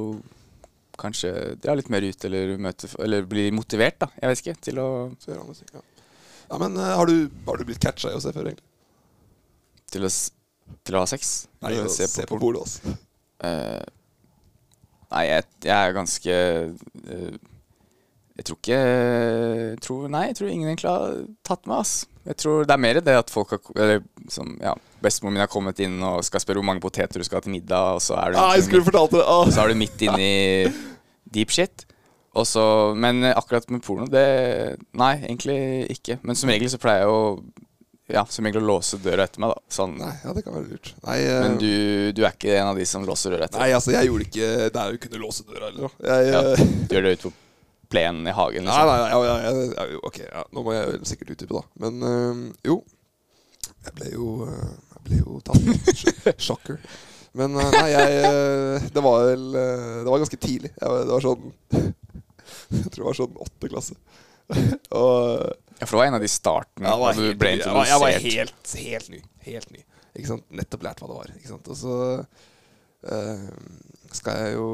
[1.01, 4.09] kanskje drar litt mer ut eller, møter, eller blir motivert, da.
[4.21, 4.59] Jeg vet ikke.
[4.69, 4.89] Til å,
[5.27, 5.83] ja.
[6.47, 8.69] ja, men eh, har, du, har du blitt catcha i å se før, egentlig?
[9.93, 10.13] til å,
[10.87, 11.33] til å ha sex.
[11.65, 12.95] Nei, å se, på, på bordet, altså.
[13.43, 13.83] Uh,
[15.13, 17.41] nei, jeg, jeg er ganske eh,
[18.39, 21.95] Jeg tror ikke jeg tror, Nei, jeg tror ingen egentlig har tatt meg, ass.
[22.25, 24.73] Jeg tror Det er mer det at folk har Eller som, ja,
[25.03, 27.53] Bestemoren min har kommet inn og skal spørre hvor mange poteter du skal ha til
[27.57, 29.25] middag, og så er du, Ah, det!
[29.27, 29.51] Ah.
[29.51, 30.71] så er du midt inne i
[31.33, 31.85] deep shit.
[32.39, 32.63] Og så,
[32.97, 35.59] men akkurat med porno, det Nei, egentlig
[35.99, 36.21] ikke.
[36.23, 37.21] Men som regel så pleier jeg å
[38.13, 39.61] Ja, som regel å låse døra etter meg, da.
[39.73, 39.99] Sånn.
[40.01, 40.95] Nei, ja, det kan være lurt.
[41.05, 41.69] Nei, eh, Men du,
[42.17, 44.49] du er ikke en av de som låser døra etter nei, altså, jeg gjorde ikke
[44.73, 45.95] det er jo kunne låse døra eller noe.
[46.01, 47.33] Jeg, Ja, eh, du gjør det ut på
[47.93, 48.89] plenen i hagen, liksom.
[48.89, 51.63] nei, ja, ja, ja, ja, ok, ja, nå må jeg sikkert utdype, da.
[51.85, 52.81] Men øh, jo.
[53.83, 56.79] Jeg ble jo øh, Jeg ble jo tatt Shocker.
[57.39, 60.71] Men øh, nei, jeg Det var vel Det var ganske tidlig.
[60.77, 61.49] Jeg, det var sånn
[62.77, 63.97] Jeg tror det var sånn åtte klasse.
[65.01, 65.19] Og
[65.81, 67.63] Ja, for det var en av de startene da du ble ny.
[67.65, 69.21] jeg, var, helt, helt ny.
[69.49, 69.85] Helt ny.
[70.15, 70.47] Ikke sant?
[70.55, 71.35] Nettopp lært hva det var.
[71.39, 71.71] Ikke sant?
[71.73, 71.95] Og så
[74.15, 74.67] skal jeg jo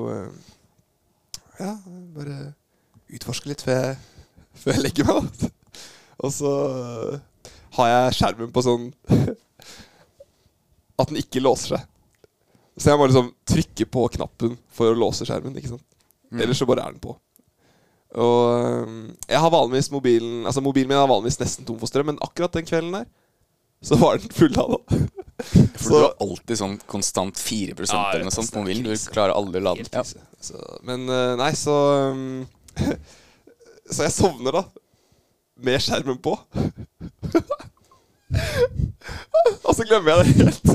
[1.63, 1.73] Ja,
[2.17, 2.41] bare
[3.17, 3.99] utforske litt før jeg,
[4.63, 5.47] før jeg legger meg.
[6.19, 7.19] Og så øh,
[7.79, 8.89] har jeg skjermen på sånn
[11.01, 11.87] at den ikke låser seg.
[12.79, 15.57] Så jeg må liksom trykke på knappen for å låse skjermen.
[15.59, 15.85] ikke sant?
[16.31, 16.43] Mm.
[16.45, 17.15] Ellers så bare er den på.
[18.19, 22.21] Og jeg har vanligvis mobilen Altså mobilen min er vanligvis nesten tom for strøm, men
[22.25, 23.09] akkurat den kvelden der
[23.85, 24.97] så var den full av det.
[25.79, 28.89] For Så- du har alltid sånn konstant 4 Ja, eller noe sånt på mobilen.
[28.89, 29.95] Du klarer aldri å lade den.
[29.95, 30.65] Ja.
[30.83, 31.77] men øh, nei, så
[33.95, 34.63] Så jeg sovner da
[35.65, 36.35] med skjermen på.
[39.65, 40.65] Og så glemmer jeg det helt.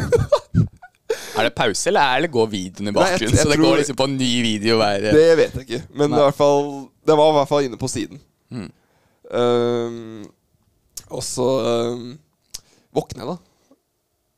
[1.34, 3.80] Er det pause, eller er det går videoen i Nei, jeg- jeg så det går
[3.80, 5.80] liksom på en ny video hver Det vet jeg ikke.
[5.98, 8.20] Men fall, det var i hvert fall inne på siden.
[8.54, 8.70] Mm.
[9.34, 10.28] Um,
[11.10, 11.48] og så
[11.90, 12.20] um,
[12.94, 13.38] våkner jeg, da.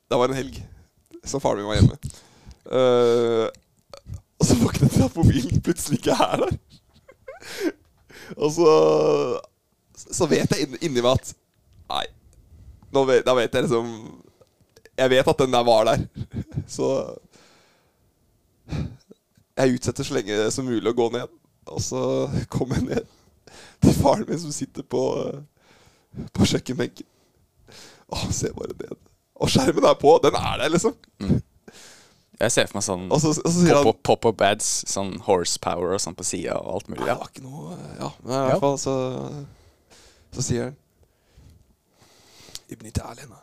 [0.10, 0.62] Det var en helg,
[1.25, 2.00] så faren min var hjemme.
[2.65, 3.48] Uh,
[4.39, 6.57] og så våkner jeg til at mobilen plutselig ikke er der.
[8.36, 8.70] Og så
[9.96, 11.34] Så vet jeg inni, meg at
[11.90, 12.06] Nei,
[13.06, 13.90] vet, da vet jeg liksom
[14.98, 16.05] Jeg vet at den der var der.
[16.77, 16.88] Så
[19.55, 21.31] jeg utsetter så lenge som mulig å gå ned.
[21.72, 22.00] Og så
[22.51, 23.05] kommer jeg ned
[23.84, 25.03] til faren min som sitter på,
[26.36, 27.08] på kjøkkenbenken.
[28.12, 28.98] Å, ser bare ned.
[29.36, 30.16] Og skjermen er på.
[30.24, 30.96] Den er der, liksom.
[32.39, 36.24] Jeg ser for meg sånn så, så pop-up pop ads, sånn horsepower og sånn på
[36.27, 37.05] sida og alt mulig.
[37.05, 37.13] Nei, Ja.
[37.13, 38.39] det var ikke noe Ja, men i Ja.
[38.50, 38.95] hvert fall så
[40.35, 40.75] Så sier han
[42.69, 43.35] Ibn Italien, da.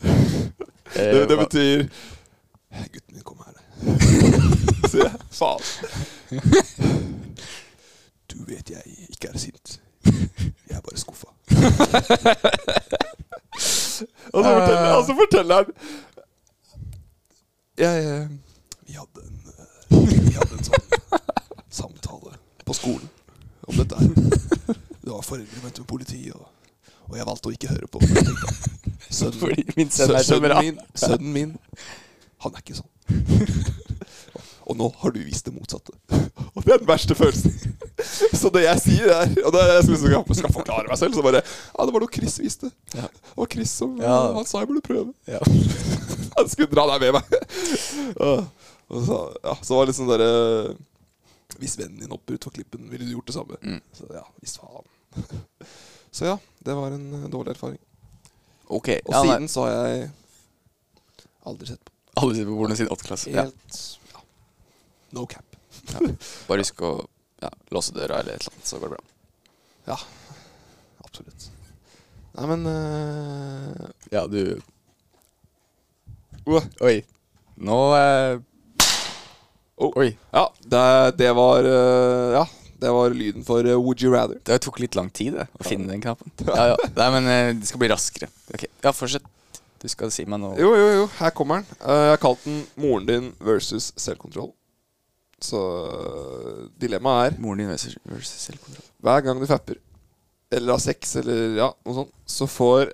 [0.00, 0.08] Det,
[0.94, 1.88] Eh, det hva- betyr
[2.92, 3.54] Gutten min kommer her.
[4.88, 5.14] Sier jeg.
[5.30, 5.60] Faen.
[8.30, 9.80] Du vet jeg ikke er sint.
[10.04, 11.26] Jeg er bare skuffa.
[13.60, 15.64] så og så forteller han
[17.80, 18.28] jeg,
[18.86, 20.86] Vi hadde en eh, Vi hadde en sånn
[21.80, 23.08] samtale på skolen
[23.70, 24.10] om dette her.
[25.00, 26.48] Det var foreldre med politiet, og,
[27.08, 28.02] og jeg valgte å ikke høre på.
[29.10, 31.54] Sønnen, Fordi min sønn er så sønnen min, sønnen min,
[32.44, 33.89] han er ikke sånn.
[34.70, 35.94] Og nå har du vist det motsatte.
[36.54, 37.54] Og det er den verste følelsen.
[38.40, 41.24] Så det jeg sier der Og da jeg skal, skal, skal forklare meg selv, så
[41.24, 42.70] bare Ja, det var noe Chris viste.
[42.94, 43.08] Ja.
[43.10, 44.14] Det var Chris som Ja.
[44.38, 45.12] Han sa jeg burde prøve.
[45.28, 45.40] Ja.
[46.38, 47.34] Han skulle dra deg med meg.
[48.16, 48.46] Og,
[48.88, 52.86] og så, ja, så var det liksom sånn derre Hvis vennen din hopper utfor klippen,
[52.88, 53.60] ville du gjort det samme?
[53.60, 53.82] Mm.
[53.98, 54.88] Så ja, visst faen.
[56.14, 57.78] Så ja, det var en eh, dårlig erfaring.
[58.70, 58.88] Ok.
[59.04, 60.10] Og Ja, nei, siden så har jeg
[61.50, 61.92] aldri sett på.
[62.22, 63.06] Aldri sett på hvordan siden 8.
[63.10, 63.34] klasse.
[63.34, 63.80] Helt.
[65.16, 65.44] No cap.
[66.48, 66.92] Bare husk å
[67.40, 69.04] ja, låse døra eller et eller annet, så går det bra.
[69.88, 69.96] Ja,
[71.06, 71.48] absolutt.
[72.36, 74.60] Nei, men uh, Ja, du
[76.46, 77.00] oh, Oi.
[77.60, 78.46] Nå uh,
[79.80, 79.94] Oh.
[79.96, 80.10] Oi.
[80.36, 80.80] Ja, det,
[81.16, 82.42] det var uh, Ja,
[82.82, 84.36] det var lyden for Would You Rather.
[84.44, 86.28] Det tok litt lang tid det, å finne den knappen.
[86.44, 86.76] Ja, ja.
[86.98, 87.28] Nei, men
[87.62, 88.28] det skal bli raskere.
[88.52, 89.24] Ok, Ja, fortsett.
[89.80, 90.52] Du skal si meg noe.
[90.60, 91.78] Jo, jo, jo, her kommer den.
[91.80, 94.52] Jeg har kalt den 'Moren din versus selvkontroll'.
[95.40, 95.60] Så
[96.80, 97.96] dilemmaet er Moren din versus,
[98.44, 98.84] selvkontroll.
[99.00, 99.78] hver gang du fapper,
[100.52, 102.90] eller har sex, eller ja, noe sånt, så får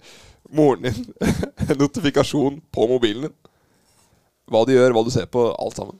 [0.58, 1.06] moren din
[1.70, 3.36] en notifikasjon på mobilen din.
[4.52, 5.96] Hva du gjør, hva du ser på, alt sammen.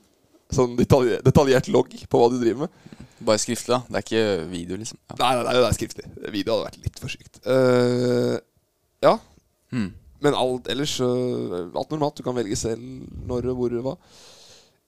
[0.53, 2.93] Sånn detalj detaljert logg på hva du driver med.
[3.27, 3.81] Bare skriftlig, da.
[3.89, 4.99] Det er ikke video, liksom.
[5.09, 5.17] Ja.
[5.19, 6.05] Nei, nei, nei, det er skriftlig.
[6.31, 7.41] Video hadde vært litt for sykt.
[7.47, 8.37] Uh,
[9.03, 9.17] ja,
[9.73, 9.89] Hmm.
[10.23, 12.15] men alt ellers Alt normalt.
[12.15, 12.79] Du kan velge selv
[13.27, 13.97] når, hvor, hva.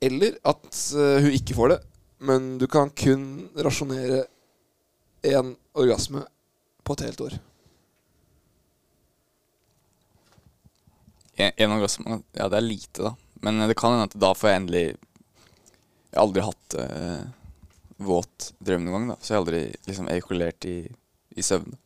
[0.02, 1.80] Eller at øh, hun ikke får det,
[2.24, 4.24] men du kan kun rasjonere
[5.28, 6.24] én orgasme
[6.84, 7.40] på et helt år.
[11.40, 13.14] En orgasme Ja, det er lite, da.
[13.44, 17.22] Men eh, det kan hende at da får jeg endelig Jeg har aldri hatt uh,
[18.02, 19.18] våt drøm noen gang, da.
[19.22, 20.78] Så jeg har aldri liksom ejakulert i,
[21.38, 21.78] i søvne.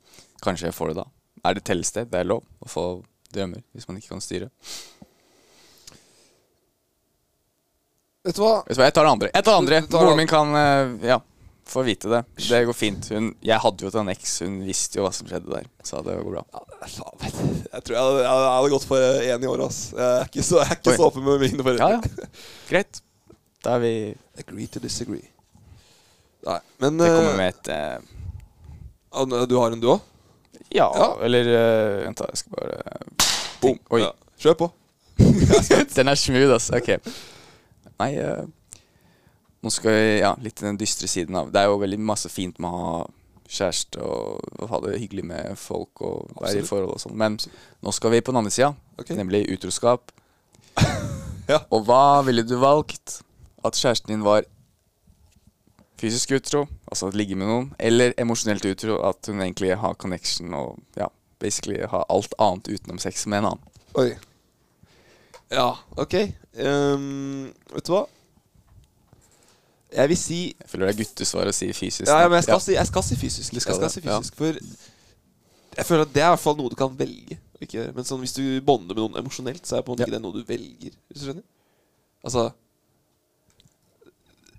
[0.44, 1.08] Kanskje jeg får det da.
[1.44, 2.08] Er det tellested?
[2.08, 2.86] Det er lov å få
[3.34, 4.48] drømmer hvis man ikke kan styre.
[8.24, 8.62] Vet du hva?
[8.64, 9.30] Vet du hva, jeg tar det andre.
[9.34, 9.80] Jeg tar det andre.
[9.84, 11.18] Du tar Moren min kan eh, ja,
[11.68, 12.22] få vite det.
[12.40, 13.10] Det går fint.
[13.12, 15.66] Hun, jeg hadde jo til en eks, hun visste jo hva som skjedde der.
[15.84, 16.44] Så det går bra.
[16.56, 16.62] Ja,
[16.94, 19.66] faen, jeg tror jeg hadde, jeg hadde gått for én i året.
[19.68, 19.82] ass.
[19.92, 21.90] Jeg er ikke så, jeg er ikke så åpen med mine foreldre.
[21.90, 22.30] Ja, ja.
[22.70, 23.02] Greit.
[23.64, 23.92] Da er vi
[24.40, 25.28] Agree to disagree.
[26.48, 27.70] Nei, men Det kommer eh, med et
[29.16, 30.08] ah, Du har en, du òg?
[30.74, 31.10] Ja, Ja.
[31.24, 32.32] eller uh, Vent, da.
[32.32, 32.98] Jeg skal bare
[33.62, 33.78] Boom.
[33.92, 34.02] Oi.
[34.04, 34.10] Ja.
[34.40, 34.72] Kjør på.
[35.96, 36.72] Den er smooth, ass.
[36.76, 36.96] Ok.
[38.02, 38.46] Nei eh,
[39.64, 42.32] Nå skal vi ja, litt til den dystre siden av Det er jo veldig masse
[42.32, 42.96] fint med å ha
[43.54, 47.16] kjæreste og, ha det hyggelig med folk og være i forhold og sånn.
[47.20, 47.38] Men
[47.84, 49.18] nå skal vi på den andre sida, okay.
[49.20, 50.14] nemlig utroskap.
[51.44, 51.58] Ja.
[51.76, 53.18] Og hva ville du valgt?
[53.68, 54.46] At kjæresten din var
[56.00, 60.80] fysisk utro, altså ligge med noen, eller emosjonelt utro, at hun egentlig har connection og
[60.96, 61.10] ja,
[61.44, 63.74] basically har alt annet utenom sex med en annen?
[64.00, 64.14] Oi.
[65.54, 65.70] Ja,
[66.02, 66.16] OK.
[66.58, 68.04] Um, vet du hva?
[69.94, 72.08] Jeg vil si Jeg føler det er guttesvar å si fysisk.
[72.10, 72.66] Ja, ja, men jeg skal, Ja.
[72.66, 73.54] Si, jeg skal si fysisk.
[73.54, 74.58] Jeg skal skal det, si fysisk For
[75.74, 77.38] jeg føler at det er i hvert fall noe du kan velge.
[77.64, 77.88] Ikke.
[77.96, 80.22] Men sånn, hvis du bonder med noen emosjonelt, så er på en måte ikke det
[80.22, 80.94] noe du velger.
[81.10, 81.46] Hvis du skjønner?
[82.24, 82.52] Altså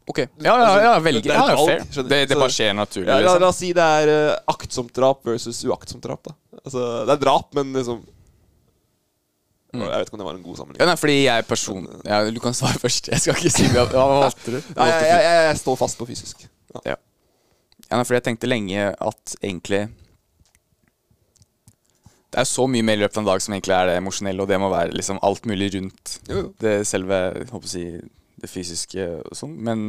[0.05, 1.23] Ok, ja, ja, ja, Altså, velger.
[1.23, 2.09] det er Ja, fair.
[2.11, 3.07] Det, det bare skjer naturlig.
[3.09, 3.41] ja, la, liksom.
[3.41, 6.27] la oss si det er uh, aktsomt drap versus uaktsomt drap.
[6.29, 8.03] da Altså Det er drap, men liksom
[9.75, 9.85] Mm.
[9.91, 10.89] Jeg vet ikke om det var en god Ja, sammenligning.
[10.91, 11.89] nei, fordi jeg person...
[12.07, 13.09] Ja, du kan svare først.
[13.13, 14.61] Jeg skal ikke si hva hva valgte du.
[14.77, 16.47] Nei, jeg, jeg, jeg, jeg står fast på fysisk.
[16.85, 16.97] Ja.
[17.91, 19.83] Ja, nei, fordi jeg tenkte lenge at egentlig
[22.33, 24.43] Det er så mye mer i løpet av en dag som egentlig er det emosjonelle,
[24.43, 26.47] og det må være liksom alt mulig rundt Jo, jo.
[26.65, 27.19] det selve
[27.53, 27.85] håper si,
[28.43, 29.55] det fysiske og sånn.
[29.69, 29.85] Men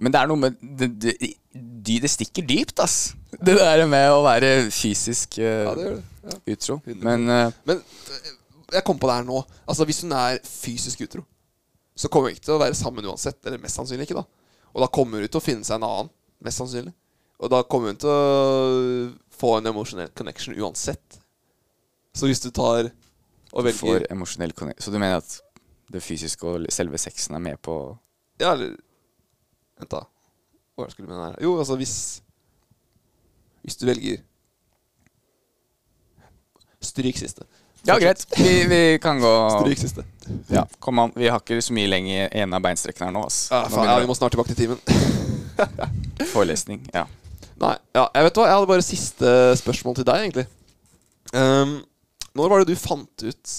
[0.00, 1.14] Men det er noe med Det, det,
[1.52, 3.14] det stikker dypt, ass.
[3.30, 6.02] Det der med å være fysisk uh, Ja, det det.
[6.22, 6.36] Ja.
[6.54, 6.76] utro.
[6.86, 8.30] Men uh, Men øh,
[8.76, 9.42] jeg kom på det her nå.
[9.66, 11.24] Altså Hvis hun er fysisk utro,
[11.96, 13.40] så kommer hun ikke til å være sammen uansett.
[13.44, 14.26] Eller mest sannsynlig ikke, da.
[14.70, 16.12] Og da kommer hun til å finne seg en annen.
[16.44, 16.94] Mest sannsynlig.
[17.40, 19.10] Og da kommer hun til å
[19.40, 21.18] få en emosjonell connection uansett.
[22.14, 22.92] Så hvis du tar
[23.50, 24.06] og velger
[24.78, 25.40] Så du mener at
[25.90, 27.74] det fysiske og selve sexen er med på
[28.38, 28.76] Ja, eller.
[30.80, 31.38] Hva skulle du mene her?
[31.44, 31.94] Jo, altså hvis
[33.64, 34.22] Hvis du velger
[36.80, 37.44] Stryk siste.
[37.84, 38.22] Ja, greit.
[38.38, 40.04] Vi, vi kan gå Stryk siste.
[40.48, 41.12] Ja, kom an.
[41.16, 43.24] Vi har ikke så mye lenger i en av beinstrekkene her nå.
[43.28, 43.42] Ass.
[43.52, 44.80] Ja, Nå faen, ja, vi må snart tilbake til timen.
[46.32, 46.80] forelesning.
[46.96, 47.04] Ja.
[47.60, 50.46] Nei, ja, jeg vet hva, jeg hadde bare siste spørsmål til deg, egentlig.
[51.36, 51.76] Um,
[52.36, 53.56] når var det du fant ut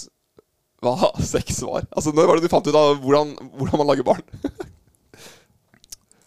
[0.82, 1.86] hva sex var?
[1.94, 4.24] Altså, Når var det du fant ut av hvordan, hvordan man lager barn?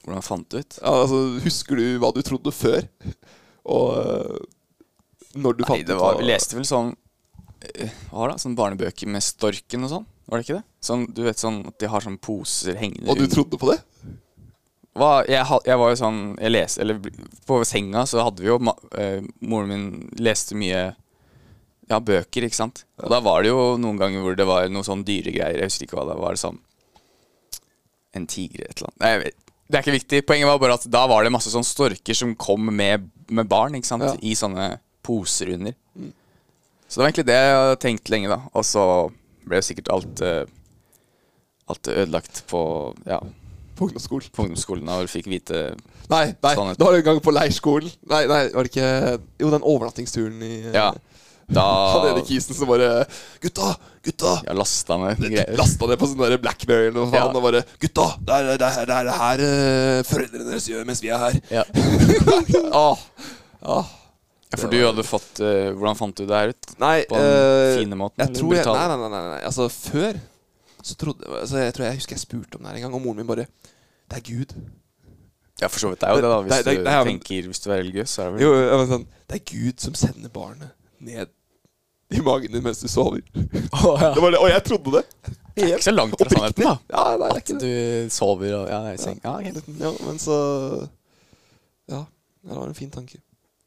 [0.05, 0.77] Hvordan fant du ut?
[0.81, 2.85] Ja, altså, Husker du hva du trodde før?
[3.65, 4.43] Og øh,
[5.35, 6.91] når du Nei, fant det var, ut Vi leste vel sånn
[7.65, 8.41] eh, Hva var det?
[8.43, 10.05] Sånn barnebøker med storken og sånn?
[10.29, 10.65] Var det ikke det?
[10.85, 13.79] Sånn, du vet sånn at de har sånn poser hengende Og du trodde på det?
[14.95, 17.01] Hva, jeg, jeg var jo sånn Jeg leste Eller
[17.49, 18.59] på senga så hadde vi jo
[18.95, 19.87] eh, Moren min
[20.21, 20.83] leste mye
[21.89, 22.85] Ja, bøker, ikke sant?
[23.01, 25.59] Og da var det jo noen ganger hvor det var noe sånn dyregreier.
[25.59, 26.33] Jeg husker ikke hva det var.
[26.37, 26.61] det sånn
[28.17, 29.01] En tiger et eller annet.
[29.03, 29.44] Nei, jeg vet.
[29.65, 30.19] Det er ikke viktig.
[30.29, 33.73] Poenget var bare at da var det masse sånn storker som kom med, med barn.
[33.79, 34.05] ikke sant?
[34.05, 34.13] Ja.
[34.21, 34.75] I sånne
[35.05, 35.73] poser under.
[36.85, 38.37] Så det var egentlig det jeg hadde tenkt lenge, da.
[38.53, 38.83] Og så
[39.45, 40.43] ble jo sikkert alt eh,
[41.65, 42.59] Alt ødelagt på
[43.09, 43.17] ja,
[43.73, 44.29] På ungdomsskolen?
[44.37, 44.89] på ungdomsskolen.
[44.93, 45.63] Og fikk vite
[46.11, 46.75] Nei, nei, sånne.
[46.77, 47.89] det var en gang på leirskolen.
[48.11, 48.89] Nei, nei, var det ikke
[49.41, 50.91] Jo, den overnattingsturen i øh, Ja.
[51.47, 53.05] Da Han ene kisen som bare
[53.43, 53.75] Gutta!
[54.05, 54.31] Gutta!
[54.47, 55.51] Jeg lasta ned greier.
[55.59, 57.25] Lasta ned på sånn der Blackberry eller noe Ja.
[57.29, 58.07] og bare Gutta!
[58.19, 61.21] Det er det, er, det, er det her eh, foreldrene deres gjør mens vi er
[61.21, 61.37] her.
[61.53, 61.63] Ja.
[62.73, 62.97] ah,
[63.61, 63.91] ah.
[64.51, 66.73] Ja, For du hadde fått uh, Hvordan fant du det her ut?
[66.81, 68.21] Nei, På den eh, fine måten?
[68.25, 69.39] jeg tror jeg, nei, nei, nei, nei.
[69.49, 70.17] Altså, før
[70.85, 73.01] så trodde altså, Jeg tror jeg husker jeg spurte om det her en gang, og
[73.05, 73.47] moren min bare
[74.05, 74.53] Det er Gud.
[75.61, 76.01] Ja, for så vidt.
[76.01, 76.37] Det er jo det, da.
[76.45, 78.41] Hvis Det- det- du det er- tenker Hvis du er religiøs, så er det vel
[78.45, 80.71] Jo, men sånn Det er Gud som sender barnet
[81.05, 81.27] ned
[82.13, 83.21] i magen din mens du sover.
[83.33, 85.03] Det var det, Og jeg trodde det.
[85.55, 86.73] Det er ikke så langt fra sannheten, da.
[86.91, 87.69] Ja, nei, At du
[88.11, 89.21] sover og Ja, i seng.
[89.23, 89.77] Ja, okay.
[89.79, 90.35] Ja, men så
[91.91, 92.01] Ja,
[92.43, 93.21] det var en fin tanke.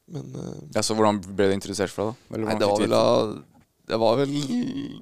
[0.09, 2.37] Men uh, ja, Så hvordan ble du introdusert for det, da?
[2.37, 3.05] Eller Nei, det var vel da
[3.89, 4.35] Det var vel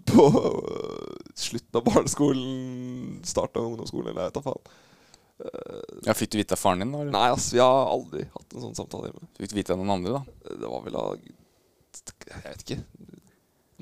[0.07, 4.77] på øh, slutten av barneskolen, starten av ungdomsskolen, eller jeg vet da faen.
[6.07, 7.03] Ja, Fikk du vite av faren din, da?
[7.03, 7.13] Eller?
[7.13, 9.27] Nei, ass, vi har aldri hatt en sånn samtale hjemme.
[9.37, 10.55] Du vite av noen andre, da?
[10.63, 12.79] Det var vel av Jeg vet ikke.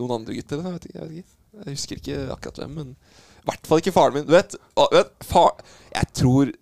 [0.00, 0.62] Noen andre gutter?
[0.64, 0.98] Jeg vet ikke.
[0.98, 1.38] Jeg, vet ikke.
[1.61, 2.92] jeg husker ikke akkurat hvem, men
[3.44, 4.26] i hvert fall ikke faren min.
[4.26, 4.57] Du vet,
[4.94, 5.59] vet far,
[5.94, 6.52] Jeg tror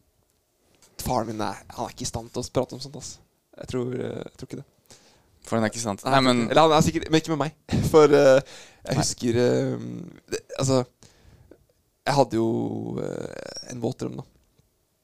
[1.03, 2.99] faren min er, han er ikke i stand til å prate om sånt.
[2.99, 3.17] ass.
[3.59, 4.67] Jeg tror, eh, jeg tror ikke det.
[5.43, 6.05] For den er ikke sant.
[6.07, 7.55] Nei, Nei, men Eller han er sikkert Men ikke med meg.
[7.93, 8.39] For uh,
[8.87, 9.87] jeg husker eh,
[10.31, 10.85] det, Altså
[12.07, 12.47] Jeg hadde jo
[12.99, 14.27] uh, en våtdrøm, da.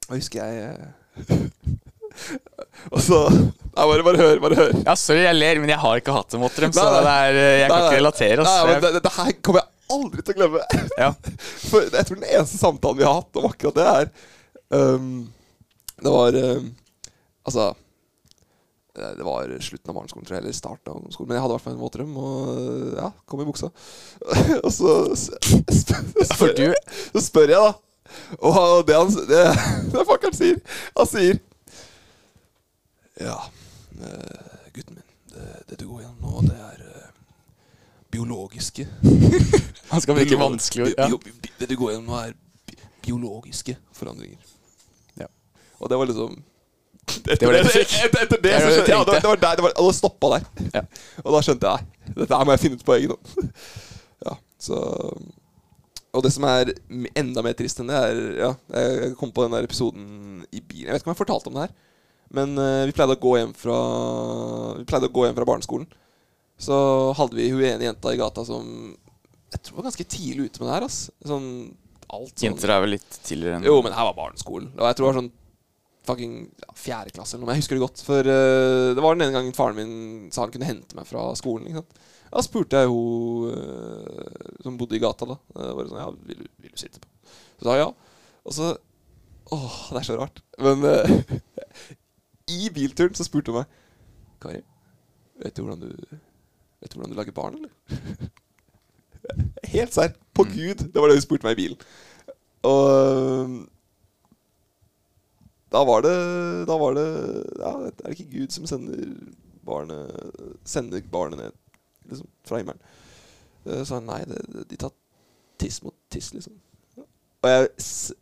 [0.06, 0.92] Og jeg husker jeg
[2.92, 4.72] Og så Nei, bare, bare hør, bare hør.
[4.82, 7.02] Ja, sorry, jeg ler, men jeg har ikke hatt en våtdrøm, så Nei, nei.
[7.06, 8.46] det er, eh, jeg kan Nei, ikke relatere.
[8.48, 10.64] Nei, men det, det, det her kommer jeg aldri til å glemme.
[10.98, 11.10] Ja.
[11.70, 14.10] For jeg tror den eneste samtalen vi har hatt om akkurat det, er
[14.98, 15.12] um,
[16.02, 16.66] Det var um,
[17.48, 17.68] Altså
[18.98, 21.30] eh, Det var slutten av barneskolen, tror jeg, eller starten av ungdomsskolen.
[21.30, 23.70] Men jeg hadde i hvert fall en våtdrem, og ja, kom i buksa.
[24.66, 25.30] og så s-
[26.34, 26.74] spør,
[27.14, 27.76] så spør jeg, da.
[28.42, 29.42] Og det han det,
[29.92, 30.56] det fuckeren sier
[30.96, 31.38] Han sier
[33.20, 33.38] Ja,
[33.98, 37.08] eh, gutten min, det, det du går gjennom nå, det er eh,
[38.14, 38.86] biologiske
[39.92, 41.08] Han skal virke bi- Ja.
[41.58, 42.34] Det du går gjennom nå, er
[43.04, 44.38] biologiske forandringer.
[45.18, 45.26] Ja.
[45.80, 46.38] Og det var liksom
[47.24, 47.94] Det var det du fikk.
[48.04, 50.46] Etter, det, Det så skjønte, ja, det, var, der det var, det stoppa der.
[50.74, 50.82] Ja.
[51.24, 53.50] Og da skjønte jeg dette her må jeg finne ut på egen hånd.
[54.24, 54.78] Ja, så
[56.16, 56.70] Og det som er
[57.20, 60.86] enda mer trist enn det, er Ja, jeg kom på den der episoden i bilen.
[60.88, 61.74] Jeg vet ikke om jeg fortalte om det her,
[62.34, 63.76] men eh, vi pleide å gå hjem fra
[64.78, 65.86] Vi pleide å gå hjem fra barneskolen.
[66.58, 66.76] Så
[67.14, 68.64] hadde vi hun ene jenta i gata som
[69.52, 70.86] Jeg tror var ganske tidlig ute med det her.
[70.88, 71.46] ass Sånn
[72.08, 74.70] alt sånn Jenter er vel litt tidligere enn Jo, men her var barneskolen.
[74.76, 75.32] Og jeg tror det var sånn
[76.08, 77.54] fucking ja, fjerde klasse eller noe.
[77.54, 78.00] Jeg husker det godt.
[78.06, 81.26] For uh, det var den ene gangen faren min sa han kunne hente meg fra
[81.36, 81.66] skolen.
[81.68, 81.98] Ikke sant?
[82.32, 85.36] Da spurte jeg hun uh, som bodde i gata, da.
[85.52, 87.10] Uh, bare sånn, ja, vil, du- vil du sitte på?
[87.60, 87.88] Så sa hun ja.
[88.48, 88.70] Og så
[89.52, 90.42] Åh, det er så rart.
[90.60, 90.82] Men
[92.48, 93.66] i bilturen så spurte hun meg
[94.42, 94.60] Kari,
[95.42, 96.18] vet du hvordan du
[96.78, 97.72] Vet du hvordan du lager barn, eller?
[99.74, 100.12] Helt serr.
[100.34, 100.52] På Mm.
[100.54, 100.84] Gud.
[100.92, 101.80] Det var det hun spurte meg i bilen.
[102.62, 103.56] Og
[105.72, 106.12] da var det
[106.68, 107.06] Da var det
[107.58, 109.10] Ja, er det ikke Gud som sender
[109.66, 110.30] barnet
[110.64, 111.52] Sender barnet ned
[112.08, 112.80] liksom, fra himmelen?
[113.66, 114.38] Eh, Så sa han nei, det,
[114.70, 114.94] de tar
[115.58, 116.54] tiss mot tiss, liksom.
[117.42, 117.68] Og, jeg,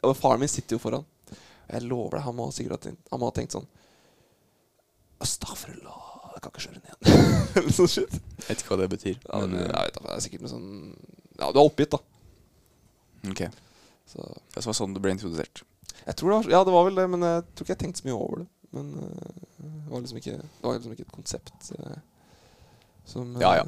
[0.03, 1.05] og faren min sitter jo foran.
[1.31, 3.67] Og jeg lover deg, han må sikkert ha tenkt, han må ha tenkt sånn
[5.25, 6.03] Astafrullah,
[6.35, 7.31] jeg kan ikke kjøre den igjen.
[7.61, 8.17] Eller sånn shit.
[8.43, 9.15] Jeg vet ikke hva det betyr.
[9.23, 10.69] Ja, Men, men, eh, jeg vet, det er sikkert noe sånn
[11.41, 12.03] Ja, du er oppgitt, da.
[13.33, 13.43] ok.
[14.07, 15.63] Så Det var sånn du ble introdusert.
[16.07, 18.03] Jeg tror det var, ja, det var vel det, men jeg tror ikke jeg tenkte
[18.03, 18.49] så mye over det.
[18.77, 21.97] Men eh, det var liksom ikke, var liksom ikke et konsept eh,
[23.09, 23.65] som Ja, ja.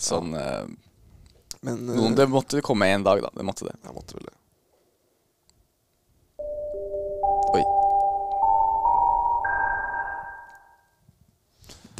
[0.00, 0.62] Sånn ja.
[1.66, 3.28] Men Noen, Det måtte komme en dag, da.
[3.36, 3.74] Det måtte det.
[3.84, 4.36] Jeg måtte vel det.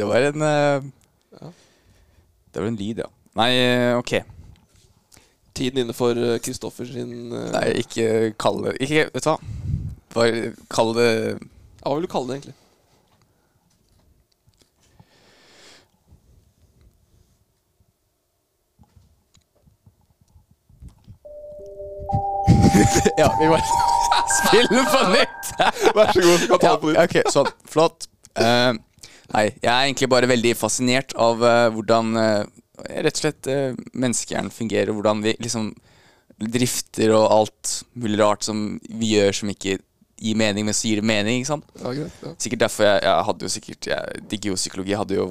[0.01, 0.91] Det var en eh,
[1.41, 1.51] Ja.
[2.55, 3.09] Det var en lyd, ja.
[3.39, 4.15] Nei, eh, ok.
[5.55, 8.07] Tiden inne for Kristoffer sin eh, Nei, ikke
[8.41, 9.37] kall det Ikke, vet du hva.
[10.15, 11.37] Bare kall det Ja,
[11.85, 12.57] Hva vil du kalle det, egentlig?
[23.17, 23.63] Ja, vi bare
[24.47, 25.51] spiller på nytt.
[25.95, 26.99] Vær så god, kan ta Ja, på nytt.
[27.05, 27.51] ok, sånn.
[27.69, 28.07] Flott.
[28.39, 28.73] Eh,
[29.35, 32.43] nei, jeg er egentlig bare veldig fascinert av uh, hvordan uh,
[32.89, 35.71] rett og slett uh, menneskehjernen fungerer, hvordan vi liksom
[36.41, 39.77] drifter og alt mulig rart som vi gjør som ikke
[40.21, 41.41] gir mening, men så gir det mening.
[41.41, 41.67] ikke sant?
[41.81, 42.33] Ja, greit, ja.
[42.41, 45.27] Sikkert derfor jeg, jeg hadde jo sikkert Jeg digger jo psykologi, hadde jo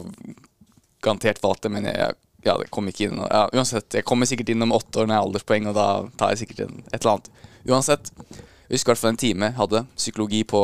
[1.03, 3.21] garantert valgt det, men jeg, ja, det kom ikke inn.
[3.21, 5.87] Ja, uansett, jeg kommer sikkert inn om åtte år når jeg har alderspoeng, og da
[6.19, 7.29] tar jeg sikkert inn et eller annet.
[7.69, 10.63] Uansett, jeg husker i hvert fall en time jeg hadde psykologi på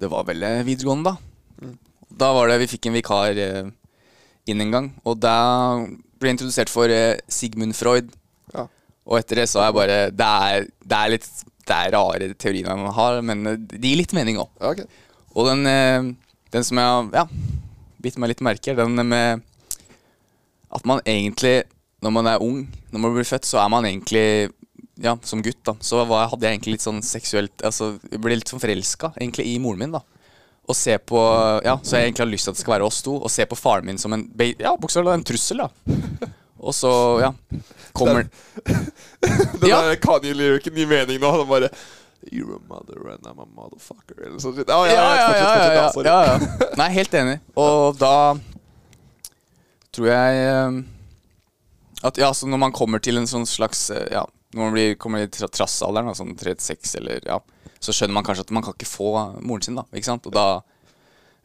[0.00, 1.33] Det var vel videregående, da.
[2.14, 3.70] Da var det vi fikk en vikar eh,
[4.50, 5.36] inn en gang, og da
[6.20, 8.12] ble jeg introdusert for eh, Sigmund Freud.
[8.54, 8.68] Ja.
[9.08, 11.26] Og etter det så er jeg bare Det er, det er litt
[11.64, 14.52] Det er rare teoriene man har, men eh, det gir litt mening òg.
[14.74, 14.86] Okay.
[15.34, 16.14] Og den,
[16.54, 17.24] den som jeg ja,
[18.04, 19.42] bitt meg litt merke den med
[20.74, 21.62] at man egentlig,
[22.02, 24.50] når man er ung, når man blir født, så er man egentlig
[25.02, 28.36] Ja, som gutt, da, så var, hadde jeg egentlig litt sånn seksuelt Altså, jeg ble
[28.38, 30.04] litt sånn forelska, egentlig, i moren min, da.
[30.68, 31.18] Og se på
[31.64, 33.44] Ja, så jeg egentlig har lyst til at det skal være oss to, og se
[33.46, 34.24] på faren min som en
[34.58, 35.68] Ja, bokstavelig en trussel, da.
[36.64, 37.32] Og så, ja
[37.92, 38.24] Kommer
[38.64, 39.82] Den Ja.
[39.84, 41.30] der Kanye-lyrikken gir mening nå.
[41.30, 41.68] Han bare
[42.32, 44.16] You're a mother and I'm a motherfucker.
[44.26, 44.56] Eller sånt.
[44.66, 46.68] Ja, ja, ja, ja, ja, ja.
[46.80, 47.34] Nei, helt enig.
[47.60, 48.32] Og da
[49.92, 50.78] tror jeg eh,
[52.08, 54.94] at ja, så når man kommer til en sånn slags eh, Ja, når man blir,
[55.00, 57.40] kommer i trassalderen, sånn 36 eller ja,
[57.82, 59.10] så skjønner man kanskje at man kan ikke få
[59.42, 59.84] moren sin, da.
[59.92, 60.26] Ikke sant?
[60.30, 60.62] Og da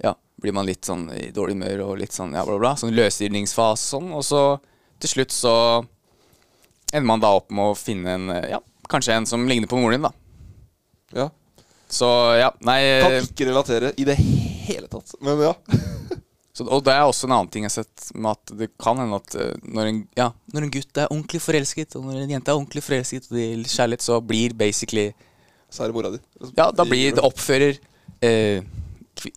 [0.04, 2.76] ja, blir man litt sånn i dårlig humør og litt sånn ja, bla, bla.
[2.80, 4.14] Sånn løsgivningsfase og sånn.
[4.16, 4.44] Og så
[5.02, 5.56] til slutt så
[6.94, 9.98] ender man da opp med å finne en ja, kanskje en som ligner på moren
[9.98, 10.14] din, da.
[11.24, 11.30] Ja.
[11.90, 15.18] Så ja, nei Kan ikke relatere i det hele tatt.
[15.26, 15.56] Men ja.
[16.60, 19.00] så, Og det er også en annen ting jeg har sett med at det kan
[19.02, 22.36] hende at eh, når en, ja, når en gutt er ordentlig forelsket, og når en
[22.36, 25.10] jente er ordentlig forelsket, og det gjelder kjærlighet, så blir basically
[25.72, 26.20] Så er det mora di.
[26.58, 27.78] Ja, da blir det oppfører
[28.26, 28.64] eh,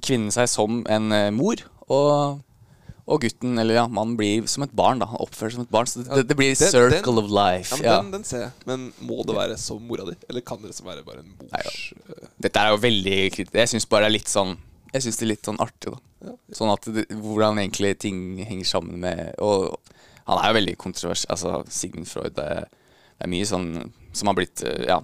[0.02, 1.61] kvinnen seg som en eh, mor,
[1.92, 2.40] og,
[3.04, 5.08] og gutten, eller ja, mannen blir som et barn, da.
[5.11, 7.20] Han oppfører seg som et barn, så det, Ja, det, det blir den- circle den-
[7.24, 7.74] of life.
[7.74, 7.96] Ja, men Ja.
[8.00, 8.52] Den, den ser jeg.
[8.66, 10.14] Men må det være som mora di?
[10.30, 13.54] Eller kan det være bare en mors eh, Dette er jo veldig kritisk.
[13.61, 14.56] Jeg syns bare det er litt sånn
[14.92, 16.35] Jeg synes det er litt sånn artig, da.
[16.55, 19.72] Sånn at det, hvordan egentlig ting henger sammen med Og
[20.28, 21.24] han er jo veldig kontrovers.
[21.33, 22.66] Altså, Sigmund Freud det
[23.22, 23.66] det er mye sånn
[24.18, 24.96] som har blitt eh, Ja,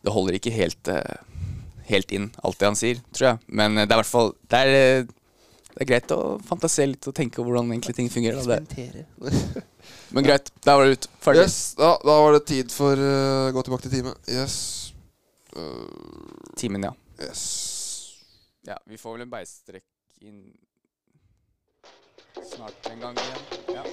[0.00, 1.18] det holder ikke helt eh,
[1.84, 3.40] Helt inn, alt det han sier, tror jeg.
[3.60, 5.04] Men eh, det er i hvert fall Det er,
[5.74, 8.40] det er greit å fantasere litt og tenke hvordan egentlig ting fungerer.
[8.48, 8.62] Da.
[8.64, 9.60] Det,
[10.16, 11.08] men greit, der var det ut.
[11.20, 11.44] Ferdig.
[11.44, 14.16] Yes, da, da var det tid for å gå tilbake til time.
[14.30, 14.56] Yes.
[15.52, 15.84] Uh,
[16.56, 16.94] Timen, ja.
[17.20, 17.44] yes.
[18.66, 19.90] Ja, vi får vel en beistrekk
[20.24, 20.44] inn
[22.40, 23.74] snart en gang igjen.
[23.76, 23.84] Ja.